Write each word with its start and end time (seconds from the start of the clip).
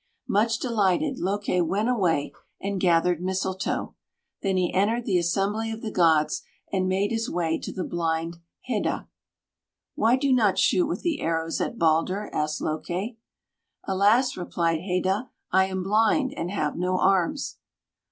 Much 0.27 0.57
delighted, 0.57 1.19
Loake 1.19 1.63
went 1.67 1.87
away 1.87 2.33
and 2.59 2.79
gathered 2.81 3.21
mistletoe. 3.21 3.93
Then 4.41 4.57
he 4.57 4.73
entered 4.73 5.05
the 5.05 5.19
assembly 5.19 5.69
of 5.69 5.83
the 5.83 5.91
gods 5.91 6.41
and 6.73 6.87
made 6.89 7.11
his 7.11 7.29
way 7.29 7.59
to 7.59 7.71
the 7.71 7.83
blind 7.83 8.37
Heda. 8.67 9.07
"Why 9.93 10.15
do 10.15 10.25
you 10.25 10.33
not 10.33 10.57
shoot 10.57 10.87
with 10.87 11.03
the 11.03 11.21
arrows 11.21 11.61
at 11.61 11.77
Balder?" 11.77 12.31
asked 12.33 12.61
Loake. 12.61 13.19
"Alas," 13.83 14.35
replied 14.35 14.79
Heda, 14.79 15.29
"I 15.51 15.65
am 15.65 15.83
blind 15.83 16.33
and 16.35 16.49
have 16.49 16.75
no 16.75 16.97
arms." 16.97 17.59